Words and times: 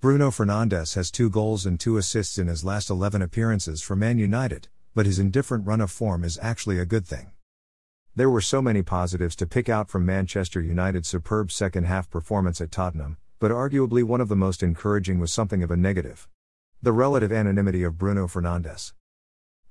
Bruno 0.00 0.30
Fernandes 0.30 0.94
has 0.94 1.10
two 1.10 1.28
goals 1.28 1.66
and 1.66 1.80
two 1.80 1.96
assists 1.96 2.38
in 2.38 2.46
his 2.46 2.64
last 2.64 2.88
11 2.88 3.20
appearances 3.20 3.82
for 3.82 3.96
Man 3.96 4.16
United, 4.16 4.68
but 4.94 5.06
his 5.06 5.18
indifferent 5.18 5.66
run 5.66 5.80
of 5.80 5.90
form 5.90 6.22
is 6.22 6.38
actually 6.40 6.78
a 6.78 6.86
good 6.86 7.04
thing. 7.04 7.32
There 8.14 8.30
were 8.30 8.40
so 8.40 8.62
many 8.62 8.84
positives 8.84 9.34
to 9.34 9.46
pick 9.48 9.68
out 9.68 9.90
from 9.90 10.06
Manchester 10.06 10.60
United's 10.60 11.08
superb 11.08 11.50
second 11.50 11.86
half 11.86 12.08
performance 12.08 12.60
at 12.60 12.70
Tottenham, 12.70 13.16
but 13.40 13.50
arguably 13.50 14.04
one 14.04 14.20
of 14.20 14.28
the 14.28 14.36
most 14.36 14.62
encouraging 14.62 15.18
was 15.18 15.32
something 15.32 15.64
of 15.64 15.70
a 15.72 15.76
negative. 15.76 16.28
The 16.80 16.92
relative 16.92 17.32
anonymity 17.32 17.82
of 17.82 17.98
Bruno 17.98 18.28
Fernandes. 18.28 18.92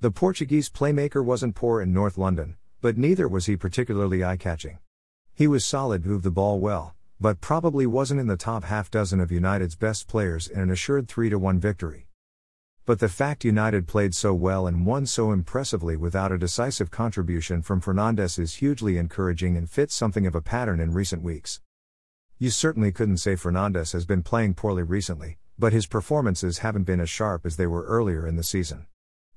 The 0.00 0.10
Portuguese 0.10 0.68
playmaker 0.68 1.24
wasn't 1.24 1.54
poor 1.54 1.80
in 1.80 1.92
North 1.92 2.18
London, 2.18 2.56
but 2.80 2.98
neither 2.98 3.28
was 3.28 3.46
he 3.46 3.56
particularly 3.56 4.24
eye 4.24 4.36
catching. 4.36 4.80
He 5.32 5.46
was 5.46 5.64
solid, 5.64 6.04
moved 6.04 6.24
the 6.24 6.32
ball 6.32 6.58
well, 6.58 6.95
but 7.20 7.40
probably 7.40 7.86
wasn't 7.86 8.20
in 8.20 8.26
the 8.26 8.36
top 8.36 8.64
half 8.64 8.90
dozen 8.90 9.20
of 9.20 9.32
United's 9.32 9.76
best 9.76 10.06
players 10.06 10.48
in 10.48 10.60
an 10.60 10.70
assured 10.70 11.08
3 11.08 11.34
1 11.34 11.58
victory. 11.58 12.06
But 12.84 13.00
the 13.00 13.08
fact 13.08 13.44
United 13.44 13.88
played 13.88 14.14
so 14.14 14.32
well 14.32 14.66
and 14.66 14.86
won 14.86 15.06
so 15.06 15.32
impressively 15.32 15.96
without 15.96 16.30
a 16.30 16.38
decisive 16.38 16.90
contribution 16.90 17.62
from 17.62 17.80
Fernandes 17.80 18.38
is 18.38 18.56
hugely 18.56 18.96
encouraging 18.96 19.56
and 19.56 19.68
fits 19.68 19.94
something 19.94 20.26
of 20.26 20.34
a 20.34 20.40
pattern 20.40 20.78
in 20.78 20.92
recent 20.92 21.22
weeks. 21.22 21.60
You 22.38 22.50
certainly 22.50 22.92
couldn't 22.92 23.16
say 23.16 23.34
Fernandes 23.34 23.92
has 23.92 24.04
been 24.04 24.22
playing 24.22 24.54
poorly 24.54 24.82
recently, 24.82 25.38
but 25.58 25.72
his 25.72 25.86
performances 25.86 26.58
haven't 26.58 26.84
been 26.84 27.00
as 27.00 27.10
sharp 27.10 27.46
as 27.46 27.56
they 27.56 27.66
were 27.66 27.84
earlier 27.86 28.26
in 28.26 28.36
the 28.36 28.42
season. 28.44 28.86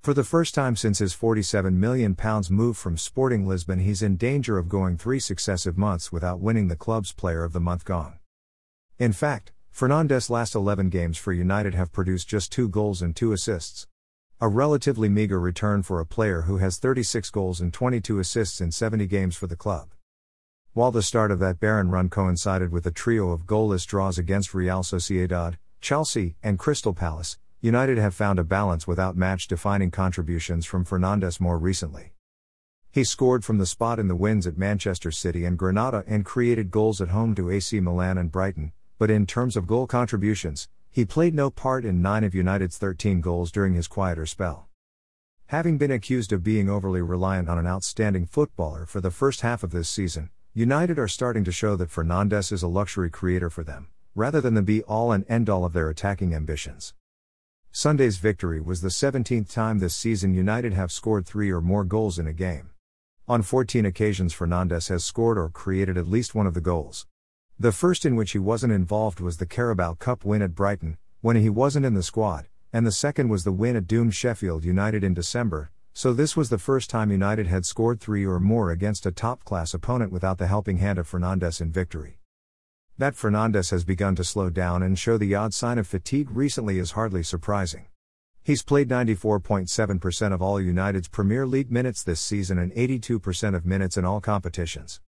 For 0.00 0.14
the 0.14 0.24
first 0.24 0.54
time 0.54 0.76
since 0.76 1.00
his 1.00 1.14
£47 1.14 1.74
million 1.74 2.16
move 2.50 2.78
from 2.78 2.96
Sporting 2.96 3.46
Lisbon, 3.46 3.80
he's 3.80 4.00
in 4.00 4.16
danger 4.16 4.56
of 4.56 4.68
going 4.68 4.96
three 4.96 5.18
successive 5.18 5.76
months 5.76 6.12
without 6.12 6.40
winning 6.40 6.68
the 6.68 6.76
club's 6.76 7.12
Player 7.12 7.42
of 7.42 7.52
the 7.52 7.60
Month 7.60 7.84
gong. 7.84 8.18
In 8.98 9.12
fact, 9.12 9.52
Fernandes' 9.74 10.30
last 10.30 10.54
11 10.54 10.88
games 10.88 11.18
for 11.18 11.32
United 11.32 11.74
have 11.74 11.92
produced 11.92 12.28
just 12.28 12.52
two 12.52 12.68
goals 12.68 13.02
and 13.02 13.14
two 13.14 13.32
assists. 13.32 13.86
A 14.40 14.48
relatively 14.48 15.08
meager 15.08 15.40
return 15.40 15.82
for 15.82 15.98
a 16.00 16.06
player 16.06 16.42
who 16.42 16.58
has 16.58 16.78
36 16.78 17.28
goals 17.30 17.60
and 17.60 17.72
22 17.72 18.20
assists 18.20 18.60
in 18.60 18.70
70 18.70 19.06
games 19.08 19.36
for 19.36 19.48
the 19.48 19.56
club. 19.56 19.88
While 20.74 20.92
the 20.92 21.02
start 21.02 21.32
of 21.32 21.40
that 21.40 21.58
barren 21.58 21.90
run 21.90 22.08
coincided 22.08 22.70
with 22.70 22.86
a 22.86 22.92
trio 22.92 23.30
of 23.30 23.46
goalless 23.46 23.84
draws 23.84 24.16
against 24.16 24.54
Real 24.54 24.84
Sociedad, 24.84 25.56
Chelsea, 25.80 26.36
and 26.40 26.58
Crystal 26.58 26.94
Palace, 26.94 27.36
United 27.60 27.98
have 27.98 28.14
found 28.14 28.38
a 28.38 28.44
balance 28.44 28.86
without 28.86 29.16
match 29.16 29.48
defining 29.48 29.90
contributions 29.90 30.64
from 30.64 30.84
Fernandes 30.84 31.40
more 31.40 31.58
recently. 31.58 32.12
He 32.92 33.02
scored 33.02 33.44
from 33.44 33.58
the 33.58 33.66
spot 33.66 33.98
in 33.98 34.06
the 34.06 34.14
wins 34.14 34.46
at 34.46 34.56
Manchester 34.56 35.10
City 35.10 35.44
and 35.44 35.58
Granada 35.58 36.04
and 36.06 36.24
created 36.24 36.70
goals 36.70 37.00
at 37.00 37.08
home 37.08 37.34
to 37.34 37.50
AC 37.50 37.80
Milan 37.80 38.16
and 38.16 38.30
Brighton, 38.30 38.70
but 38.96 39.10
in 39.10 39.26
terms 39.26 39.56
of 39.56 39.66
goal 39.66 39.88
contributions, 39.88 40.68
he 40.88 41.04
played 41.04 41.34
no 41.34 41.50
part 41.50 41.84
in 41.84 42.00
9 42.00 42.22
of 42.22 42.32
United's 42.32 42.78
13 42.78 43.20
goals 43.20 43.50
during 43.50 43.74
his 43.74 43.88
quieter 43.88 44.24
spell. 44.24 44.68
Having 45.46 45.78
been 45.78 45.90
accused 45.90 46.32
of 46.32 46.44
being 46.44 46.70
overly 46.70 47.02
reliant 47.02 47.48
on 47.48 47.58
an 47.58 47.66
outstanding 47.66 48.24
footballer 48.24 48.86
for 48.86 49.00
the 49.00 49.10
first 49.10 49.40
half 49.40 49.64
of 49.64 49.72
this 49.72 49.88
season, 49.88 50.30
United 50.54 50.96
are 50.96 51.08
starting 51.08 51.42
to 51.42 51.50
show 51.50 51.74
that 51.74 51.90
Fernandes 51.90 52.52
is 52.52 52.62
a 52.62 52.68
luxury 52.68 53.10
creator 53.10 53.50
for 53.50 53.64
them, 53.64 53.88
rather 54.14 54.40
than 54.40 54.54
the 54.54 54.62
be 54.62 54.80
all 54.84 55.10
and 55.10 55.24
end 55.28 55.50
all 55.50 55.64
of 55.64 55.72
their 55.72 55.88
attacking 55.88 56.32
ambitions. 56.32 56.94
Sunday's 57.70 58.16
victory 58.16 58.60
was 58.60 58.80
the 58.80 58.88
17th 58.88 59.52
time 59.52 59.78
this 59.78 59.94
season 59.94 60.34
United 60.34 60.72
have 60.72 60.90
scored 60.90 61.26
three 61.26 61.50
or 61.50 61.60
more 61.60 61.84
goals 61.84 62.18
in 62.18 62.26
a 62.26 62.32
game. 62.32 62.70
On 63.28 63.42
14 63.42 63.84
occasions, 63.84 64.34
Fernandes 64.34 64.88
has 64.88 65.04
scored 65.04 65.38
or 65.38 65.48
created 65.48 65.98
at 65.98 66.08
least 66.08 66.34
one 66.34 66.46
of 66.46 66.54
the 66.54 66.60
goals. 66.60 67.06
The 67.58 67.72
first 67.72 68.06
in 68.06 68.16
which 68.16 68.32
he 68.32 68.38
wasn't 68.38 68.72
involved 68.72 69.20
was 69.20 69.36
the 69.36 69.46
Carabao 69.46 69.94
Cup 69.94 70.24
win 70.24 70.42
at 70.42 70.54
Brighton, 70.54 70.96
when 71.20 71.36
he 71.36 71.50
wasn't 71.50 71.84
in 71.84 71.94
the 71.94 72.02
squad, 72.02 72.46
and 72.72 72.86
the 72.86 72.92
second 72.92 73.28
was 73.28 73.44
the 73.44 73.52
win 73.52 73.76
at 73.76 73.86
doomed 73.86 74.14
Sheffield 74.14 74.64
United 74.64 75.04
in 75.04 75.14
December, 75.14 75.70
so 75.92 76.12
this 76.12 76.36
was 76.36 76.48
the 76.48 76.58
first 76.58 76.88
time 76.88 77.10
United 77.10 77.48
had 77.48 77.66
scored 77.66 78.00
three 78.00 78.24
or 78.24 78.40
more 78.40 78.70
against 78.70 79.04
a 79.04 79.12
top 79.12 79.44
class 79.44 79.74
opponent 79.74 80.10
without 80.10 80.38
the 80.38 80.46
helping 80.46 80.78
hand 80.78 80.98
of 80.98 81.10
Fernandes 81.10 81.60
in 81.60 81.70
victory. 81.70 82.18
That 82.98 83.14
Fernandes 83.14 83.70
has 83.70 83.84
begun 83.84 84.16
to 84.16 84.24
slow 84.24 84.50
down 84.50 84.82
and 84.82 84.98
show 84.98 85.18
the 85.18 85.32
odd 85.36 85.54
sign 85.54 85.78
of 85.78 85.86
fatigue 85.86 86.32
recently 86.32 86.80
is 86.80 86.90
hardly 86.90 87.22
surprising. 87.22 87.86
He's 88.42 88.64
played 88.64 88.88
94.7% 88.88 90.32
of 90.32 90.42
all 90.42 90.60
United's 90.60 91.06
Premier 91.06 91.46
League 91.46 91.70
minutes 91.70 92.02
this 92.02 92.20
season 92.20 92.58
and 92.58 92.72
82% 92.72 93.54
of 93.54 93.64
minutes 93.64 93.96
in 93.96 94.04
all 94.04 94.20
competitions. 94.20 95.00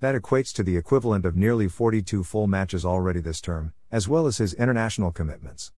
That 0.00 0.14
equates 0.14 0.54
to 0.54 0.62
the 0.62 0.78
equivalent 0.78 1.26
of 1.26 1.36
nearly 1.36 1.68
42 1.68 2.24
full 2.24 2.46
matches 2.46 2.82
already 2.82 3.20
this 3.20 3.42
term, 3.42 3.74
as 3.92 4.08
well 4.08 4.26
as 4.26 4.38
his 4.38 4.54
international 4.54 5.12
commitments. 5.12 5.70